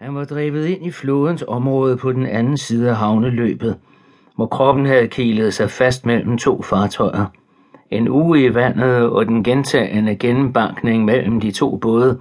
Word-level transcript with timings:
Han 0.00 0.14
var 0.14 0.24
drevet 0.24 0.66
ind 0.66 0.86
i 0.86 0.90
flodens 0.90 1.44
område 1.48 1.96
på 1.96 2.12
den 2.12 2.26
anden 2.26 2.56
side 2.56 2.90
af 2.90 2.96
havneløbet, 2.96 3.78
hvor 4.34 4.46
kroppen 4.46 4.86
havde 4.86 5.08
kilet 5.08 5.54
sig 5.54 5.70
fast 5.70 6.06
mellem 6.06 6.38
to 6.38 6.62
fartøjer. 6.62 7.26
En 7.90 8.08
uge 8.08 8.44
i 8.44 8.54
vandet 8.54 9.08
og 9.08 9.26
den 9.26 9.44
gentagende 9.44 10.16
gennembankning 10.16 11.04
mellem 11.04 11.40
de 11.40 11.50
to 11.50 11.76
både 11.76 12.20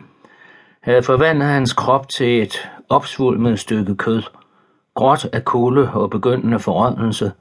havde 0.82 1.04
forvandlet 1.04 1.48
hans 1.48 1.74
krop 1.74 2.10
til 2.10 2.42
et 2.42 2.70
opsvulmet 2.90 3.60
stykke 3.60 3.96
kød, 3.96 4.24
gråt 4.94 5.26
af 5.34 5.46
kulde 5.46 5.92
og 5.94 6.10
begyndende 6.10 6.60
forrådnelse, 6.60 7.32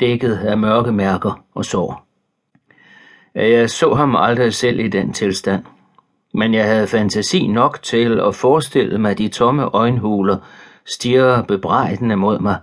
dækket 0.00 0.36
af 0.36 0.58
mørke 0.58 0.92
mærker 0.92 1.44
og 1.54 1.64
sår. 1.64 2.06
Jeg 3.34 3.70
så 3.70 3.94
ham 3.94 4.16
aldrig 4.16 4.54
selv 4.54 4.80
i 4.80 4.88
den 4.88 5.12
tilstand 5.12 5.64
men 6.34 6.54
jeg 6.54 6.64
havde 6.64 6.86
fantasi 6.86 7.46
nok 7.46 7.82
til 7.82 8.20
at 8.20 8.34
forestille 8.34 8.98
mig 8.98 9.18
de 9.18 9.28
tomme 9.28 9.62
øjenhuler 9.62 10.36
stirre 10.84 11.44
bebrejdende 11.48 12.16
mod 12.16 12.38
mig, 12.38 12.56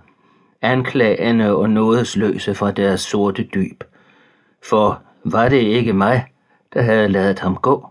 anklagende 0.62 1.56
og 1.56 1.70
nådesløse 1.70 2.54
fra 2.54 2.70
deres 2.70 3.00
sorte 3.00 3.42
dyb. 3.54 3.84
For 4.64 5.02
var 5.24 5.48
det 5.48 5.60
ikke 5.60 5.92
mig, 5.92 6.26
der 6.74 6.82
havde 6.82 7.08
ladet 7.08 7.38
ham 7.38 7.56
gå? 7.56 7.86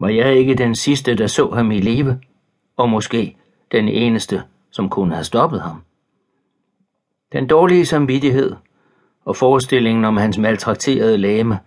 Var 0.00 0.08
jeg 0.08 0.34
ikke 0.36 0.54
den 0.54 0.74
sidste, 0.74 1.14
der 1.14 1.26
så 1.26 1.50
ham 1.50 1.70
i 1.70 1.78
live, 1.78 2.20
og 2.76 2.90
måske 2.90 3.36
den 3.72 3.88
eneste, 3.88 4.42
som 4.70 4.88
kunne 4.88 5.14
have 5.14 5.24
stoppet 5.24 5.60
ham? 5.60 5.82
Den 7.32 7.46
dårlige 7.46 7.86
samvittighed 7.86 8.56
og 9.24 9.36
forestillingen 9.36 10.04
om 10.04 10.16
hans 10.16 10.38
maltrakterede 10.38 11.16
læme 11.16 11.58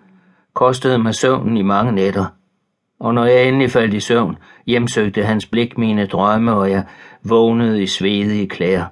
kostede 0.53 0.97
mig 0.97 1.15
søvnen 1.15 1.57
i 1.57 1.61
mange 1.61 1.91
nætter– 1.91 2.25
og 2.99 3.13
når 3.13 3.25
jeg 3.25 3.47
endelig 3.47 3.71
faldt 3.71 3.93
i 3.93 3.99
søvn, 3.99 4.37
hjemsøgte 4.65 5.23
hans 5.23 5.45
blik 5.45 5.77
mine 5.77 6.05
drømme, 6.05 6.53
og 6.53 6.71
jeg 6.71 6.83
vågnede 7.23 7.83
i 7.83 7.87
svedige 7.87 8.47
klæder. 8.47 8.85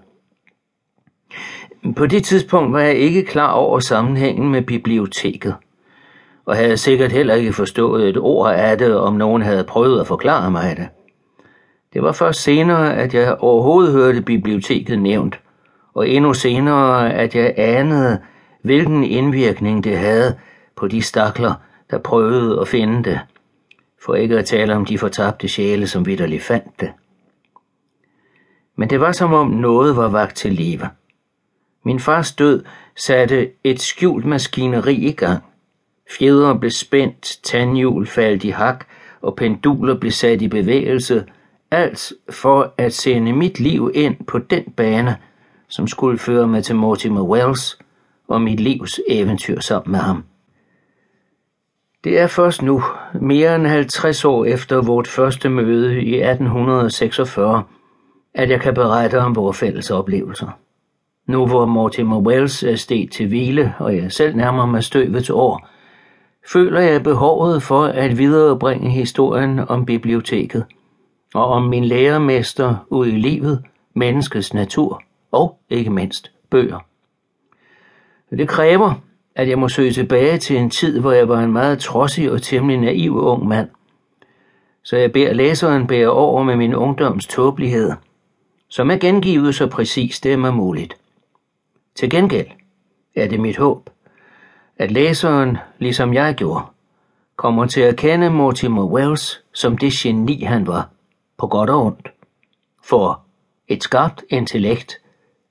På 1.96 2.06
det 2.06 2.24
tidspunkt 2.24 2.74
var 2.74 2.80
jeg 2.80 2.96
ikke 2.96 3.24
klar 3.24 3.52
over 3.52 3.80
sammenhængen 3.80 4.50
med 4.50 4.62
biblioteket, 4.62 5.56
og 6.46 6.56
havde 6.56 6.78
sikkert 6.78 7.12
heller 7.12 7.34
ikke 7.34 7.54
forstået 7.54 8.10
et 8.10 8.18
ord 8.18 8.54
af 8.54 8.78
det, 8.78 8.96
om 8.96 9.14
nogen 9.14 9.42
havde 9.42 9.64
prøvet 9.64 10.00
at 10.00 10.08
forklare 10.08 10.52
mig 10.52 10.78
det. 10.78 10.88
Det 11.94 12.04
var 12.04 12.12
først 12.12 12.44
senere, 12.44 12.96
at 12.96 13.14
jeg 13.14 13.36
overhovedet 13.40 13.94
hørte 13.94 14.22
biblioteket 14.22 15.00
nævnt, 15.00 15.40
og 15.94 16.10
endnu 16.10 16.34
senere, 16.34 17.14
at 17.14 17.36
jeg 17.36 17.54
anede, 17.58 18.20
hvilken 18.64 19.04
indvirkning 19.04 19.84
det 19.84 19.98
havde 19.98 20.36
på 20.76 20.88
de 20.88 21.02
stakler, 21.02 21.54
der 21.92 21.98
prøvede 21.98 22.62
at 22.62 22.68
finde 22.68 23.04
det 23.04 23.20
for 24.06 24.16
ikke 24.16 24.40
at 24.40 24.46
tale 24.46 24.76
om 24.76 24.86
de 24.86 24.98
fortabte 24.98 25.48
sjæle, 25.48 25.88
som 25.88 26.06
vidderligt 26.06 26.44
fandt 26.44 26.80
det. 26.80 26.92
Men 28.76 28.90
det 28.90 29.00
var 29.00 29.12
som 29.12 29.34
om 29.34 29.48
noget 29.48 29.96
var 29.96 30.10
vagt 30.10 30.36
til 30.36 30.54
live. 30.54 30.90
Min 31.84 32.00
fars 32.00 32.36
død 32.36 32.64
satte 32.96 33.50
et 33.64 33.82
skjult 33.82 34.26
maskineri 34.26 34.96
i 34.96 35.12
gang. 35.12 35.44
Fjedre 36.18 36.60
blev 36.60 36.72
spændt, 36.72 37.40
tandhjul 37.44 38.08
faldt 38.08 38.44
i 38.44 38.50
hak, 38.50 38.86
og 39.22 39.36
penduler 39.36 40.00
blev 40.00 40.12
sat 40.12 40.42
i 40.42 40.48
bevægelse, 40.48 41.26
alt 41.72 42.14
for 42.30 42.74
at 42.78 42.94
sende 42.94 43.34
mit 43.34 43.60
liv 43.60 43.92
ind 43.94 44.26
på 44.26 44.40
den 44.40 44.64
bane, 44.64 45.18
som 45.68 45.88
skulle 45.88 46.18
føre 46.18 46.48
mig 46.48 46.64
til 46.64 46.76
Mortimer 46.76 47.24
Wells 47.24 47.80
og 48.28 48.42
mit 48.42 48.60
livs 48.60 49.00
eventyr 49.08 49.60
sammen 49.60 49.92
med 49.92 50.00
ham. 50.00 50.24
Det 52.04 52.20
er 52.20 52.28
først 52.28 52.62
nu, 52.62 52.84
mere 53.22 53.56
end 53.56 53.68
50 53.68 54.26
år 54.26 54.46
efter 54.46 54.82
vort 54.82 55.08
første 55.08 55.50
møde 55.50 56.02
i 56.02 56.16
1846, 56.16 57.64
at 58.34 58.50
jeg 58.50 58.62
kan 58.62 58.74
berette 58.74 59.20
om 59.20 59.36
vores 59.36 59.58
fælles 59.58 59.92
oplevelser. 59.92 60.60
Nu 61.28 61.48
hvor 61.48 61.66
Mortimer 61.66 62.20
Wells 62.20 62.64
er 62.64 62.76
steget 62.76 63.12
til 63.12 63.28
hvile, 63.28 63.74
og 63.80 63.96
jeg 63.96 64.12
selv 64.12 64.36
nærmer 64.36 64.66
mig 64.66 64.84
støvets 64.84 65.30
år, 65.30 65.68
føler 66.52 66.80
jeg 66.80 67.04
behovet 67.04 67.64
for 67.64 67.84
at 67.84 68.18
viderebringe 68.18 68.90
historien 68.90 69.60
om 69.60 69.86
biblioteket 69.86 70.66
og 71.34 71.46
om 71.46 71.64
min 71.64 71.84
lærermester 71.84 72.76
ud 72.90 73.08
i 73.08 73.18
livet, 73.18 73.64
menneskets 73.96 74.54
natur 74.54 75.04
og 75.32 75.60
ikke 75.70 75.90
mindst 75.90 76.32
bøger. 76.50 76.80
Det 78.32 78.48
kræver, 78.48 78.94
at 79.38 79.50
jeg 79.50 79.60
må 79.60 79.70
søge 79.70 79.92
tilbage 79.92 80.38
til 80.38 80.58
en 80.58 80.70
tid, 80.70 81.00
hvor 81.00 81.12
jeg 81.12 81.30
var 81.30 81.40
en 81.40 81.52
meget 81.52 81.80
trodsig 81.80 82.32
og 82.32 82.42
temmelig 82.42 82.80
naiv 82.80 83.18
ung 83.18 83.48
mand. 83.48 83.70
Så 84.84 84.98
jeg 84.98 85.12
beder 85.12 85.34
læseren 85.34 85.88
bære 85.88 86.10
over 86.10 86.44
med 86.44 86.56
min 86.56 86.76
ungdoms 86.76 87.28
tåbelighed, 87.28 87.92
som 88.70 88.92
er 88.92 88.98
gengivet 88.98 89.56
så 89.56 89.68
præcist 89.68 90.24
det 90.24 90.34
er 90.34 90.52
muligt. 90.52 90.98
Til 91.96 92.10
gengæld 92.10 92.48
er 93.16 93.28
det 93.28 93.40
mit 93.40 93.58
håb, 93.58 93.90
at 94.78 94.92
læseren, 94.92 95.58
ligesom 95.80 96.14
jeg 96.14 96.36
gjorde, 96.36 96.66
kommer 97.36 97.66
til 97.66 97.82
at 97.82 97.96
kende 97.96 98.30
Mortimer 98.30 98.86
Wells 98.86 99.44
som 99.54 99.78
det 99.78 99.94
geni 99.94 100.44
han 100.44 100.68
var, 100.68 100.90
på 101.38 101.48
godt 101.48 101.70
og 101.70 101.86
ondt. 101.86 102.08
For 102.84 103.22
et 103.68 103.84
skarpt 103.84 104.24
intellekt 104.30 105.02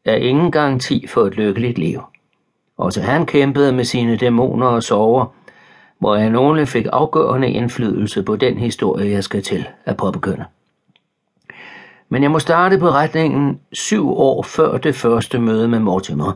er 0.05 0.15
ingen 0.15 0.53
garanti 0.53 1.07
for 1.07 1.27
et 1.27 1.37
lykkeligt 1.37 1.79
liv. 1.79 2.03
Også 2.77 3.03
han 3.03 3.27
kæmpede 3.27 3.73
med 3.73 3.85
sine 3.85 4.17
dæmoner 4.17 4.67
og 4.67 4.83
sover, 4.83 5.27
hvor 5.99 6.17
jeg 6.17 6.31
nogle 6.31 6.67
fik 6.67 6.87
afgørende 6.93 7.51
indflydelse 7.51 8.23
på 8.23 8.37
den 8.37 8.59
historie, 8.59 9.11
jeg 9.11 9.25
skal 9.25 9.43
til 9.43 9.69
at 9.85 9.97
påbegynde. 9.97 10.45
Men 12.09 12.23
jeg 12.23 12.31
må 12.31 12.39
starte 12.39 12.79
på 12.79 12.89
retningen 12.89 13.61
syv 13.73 14.11
år 14.11 14.43
før 14.43 14.79
det 14.79 14.95
første 14.95 15.39
møde 15.39 15.69
med 15.69 15.79
Mortimer. 15.79 16.33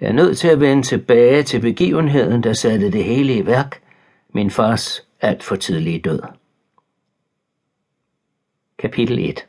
Jeg 0.00 0.08
er 0.08 0.12
nødt 0.12 0.38
til 0.38 0.48
at 0.48 0.60
vende 0.60 0.82
tilbage 0.82 1.42
til 1.42 1.60
begivenheden, 1.60 2.42
der 2.42 2.52
satte 2.52 2.92
det 2.92 3.04
hele 3.04 3.34
i 3.34 3.46
værk, 3.46 3.82
min 4.34 4.50
fars 4.50 5.06
alt 5.20 5.42
for 5.42 5.56
tidlige 5.56 5.98
død. 5.98 6.20
Kapitel 8.78 9.18
1 9.18 9.47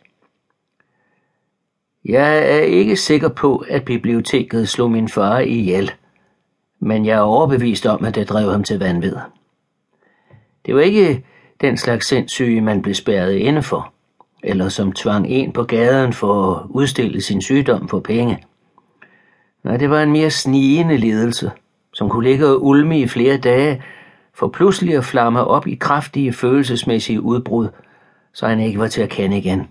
jeg 2.10 2.38
er 2.38 2.60
ikke 2.60 2.96
sikker 2.96 3.30
på, 3.30 3.66
at 3.70 3.86
biblioteket 3.86 4.70
slog 4.70 4.92
min 4.92 5.10
far 5.10 5.40
ihjel 5.40 5.92
men 6.80 7.06
jeg 7.06 7.18
er 7.18 7.22
overbevist 7.22 7.86
om, 7.86 8.06
at 8.06 8.16
det 8.16 8.30
drev 8.30 8.52
ham 8.52 8.64
til 8.64 8.80
vanvid. 8.80 9.16
Det 10.66 10.76
var 10.76 10.82
ikke 10.82 11.26
den 11.62 11.78
slags 11.78 12.08
sindssyge, 12.08 12.62
man 12.62 12.82
blev 12.82 12.96
spærret 12.96 13.34
inde 13.34 13.64
for, 13.64 13.94
eller 14.44 14.70
som 14.70 14.94
tvang 14.94 15.28
en 15.28 15.52
på 15.52 15.64
gaden 15.64 16.14
for 16.14 16.56
at 16.56 16.66
udstille 16.70 17.22
sin 17.22 17.42
sygdom 17.42 17.88
for 17.88 18.00
penge. 18.00 18.44
Nej, 19.64 19.78
det 19.78 19.90
var 19.90 20.04
en 20.04 20.12
mere 20.12 20.32
snigende 20.32 20.98
lidelse, 20.98 21.52
som 21.94 22.10
kunne 22.10 22.30
ligge 22.30 22.48
og 22.48 22.66
ulme 22.66 23.00
i 23.00 23.08
flere 23.08 23.38
dage, 23.38 23.84
for 24.34 24.48
pludselig 24.48 24.96
at 24.96 25.06
flamme 25.06 25.44
op 25.44 25.68
i 25.68 25.76
kraftige 25.76 26.34
følelsesmæssige 26.34 27.22
udbrud, 27.22 27.68
så 28.34 28.48
han 28.48 28.60
ikke 28.60 28.80
var 28.80 28.88
til 28.88 29.02
at 29.02 29.10
kende 29.10 29.38
igen. 29.38 29.68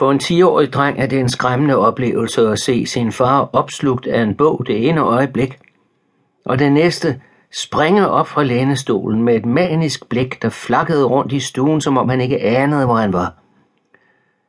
For 0.00 0.10
en 0.10 0.20
10-årig 0.22 0.72
dreng 0.72 1.00
er 1.00 1.06
det 1.06 1.20
en 1.20 1.28
skræmmende 1.28 1.76
oplevelse 1.76 2.48
at 2.48 2.58
se 2.58 2.86
sin 2.86 3.12
far 3.12 3.50
opslugt 3.52 4.06
af 4.06 4.22
en 4.22 4.34
bog 4.34 4.64
det 4.66 4.88
ene 4.88 5.00
øjeblik, 5.00 5.58
og 6.44 6.58
det 6.58 6.72
næste 6.72 7.20
springe 7.52 8.08
op 8.08 8.26
fra 8.26 8.42
lænestolen 8.42 9.22
med 9.22 9.36
et 9.36 9.46
manisk 9.46 10.08
blik, 10.08 10.42
der 10.42 10.48
flakkede 10.48 11.04
rundt 11.04 11.32
i 11.32 11.40
stuen, 11.40 11.80
som 11.80 11.98
om 11.98 12.08
han 12.08 12.20
ikke 12.20 12.40
anede, 12.40 12.84
hvor 12.84 12.94
han 12.94 13.12
var. 13.12 13.34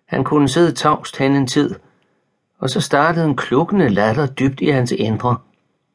Han 0.05 0.23
kunne 0.23 0.49
sidde 0.49 0.71
tavst 0.71 1.17
hen 1.17 1.35
en 1.35 1.47
tid, 1.47 1.75
og 2.59 2.69
så 2.69 2.81
startede 2.81 3.25
en 3.25 3.35
klukkende 3.35 3.89
latter 3.89 4.25
dybt 4.25 4.61
i 4.61 4.69
hans 4.69 4.91
indre, 4.91 5.37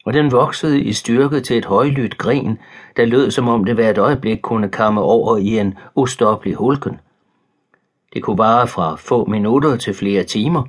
og 0.06 0.12
den 0.12 0.32
voksede 0.32 0.80
i 0.80 0.92
styrke 0.92 1.40
til 1.40 1.58
et 1.58 1.64
højlydt 1.64 2.18
grin, 2.18 2.58
der 2.96 3.04
lød 3.04 3.30
som 3.30 3.48
om 3.48 3.64
det 3.64 3.74
hvert 3.74 3.98
øjeblik 3.98 4.38
kunne 4.42 4.68
komme 4.68 5.00
over 5.00 5.36
i 5.36 5.58
en 5.58 5.74
ustoppelig 5.94 6.54
hulken. 6.54 7.00
Det 8.16 8.22
kunne 8.22 8.38
vare 8.38 8.68
fra 8.68 8.96
få 8.98 9.24
minutter 9.24 9.76
til 9.76 9.94
flere 9.94 10.24
timer, 10.24 10.62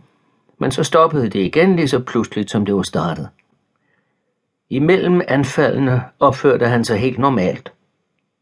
men 0.58 0.72
så 0.72 0.84
stoppede 0.84 1.30
det 1.30 1.40
igen 1.40 1.76
lige 1.76 1.88
så 1.88 2.00
pludseligt, 2.00 2.52
som 2.52 2.66
det 2.66 2.76
var 2.76 2.82
startet. 2.82 3.30
Imellem 4.70 5.22
anfaldene 5.28 6.04
opførte 6.20 6.68
han 6.68 6.86
sig 6.86 6.98
helt 6.98 7.20
normalt. 7.20 7.72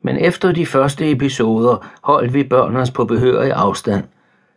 Men 0.02 0.18
efter 0.18 0.52
de 0.52 0.66
første 0.66 1.12
episoder 1.12 1.88
holdt 2.02 2.34
vi 2.34 2.44
børn 2.44 2.76
os 2.76 2.92
på 2.92 3.06
behørig 3.06 3.52
afstand, 3.52 4.04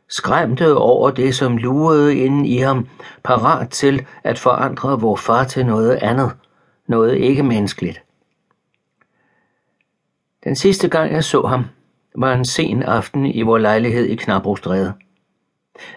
skræmte 0.09 0.77
over 0.77 1.11
det, 1.11 1.35
som 1.35 1.57
lurede 1.57 2.17
inde 2.17 2.49
i 2.49 2.57
ham, 2.57 2.89
parat 3.25 3.71
til 3.71 4.07
at 4.25 4.39
forandre 4.39 5.01
vor 5.01 5.17
far 5.17 5.45
til 5.45 5.67
noget 5.67 5.95
andet, 5.95 6.31
noget 6.87 7.17
ikke 7.17 7.43
menneskeligt. 7.43 8.03
Den 10.45 10.57
sidste 10.57 10.89
gang 10.89 11.13
jeg 11.13 11.25
så 11.25 11.43
ham, 11.43 11.65
var 12.21 12.35
en 12.35 12.45
sen 12.45 12.83
aften 12.83 13.27
i 13.27 13.43
vor 13.43 13.59
lejlighed 13.59 14.05
i 14.05 14.15
Knabrostræde. 14.15 14.93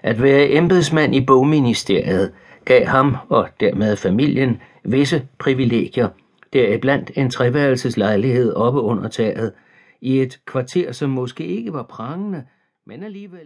At 0.04 0.22
være 0.22 0.50
embedsmand 0.50 1.16
i 1.16 1.26
bogministeriet 1.26 2.32
gav 2.66 2.86
ham 2.86 3.18
og 3.30 3.50
dermed 3.60 3.96
familien 3.96 4.62
visse 4.84 5.28
privilegier, 5.40 6.10
deriblandt 6.54 7.12
en 7.16 7.30
treværelseslejlighed 7.30 8.54
oppe 8.54 8.82
under 8.82 9.10
taget, 9.10 9.54
i 10.02 10.22
et 10.22 10.40
kvarter, 10.46 10.92
som 10.92 11.10
måske 11.10 11.46
ikke 11.46 11.74
var 11.74 11.84
prangende, 11.84 12.44
men 12.88 13.04
alligevel 13.04 13.40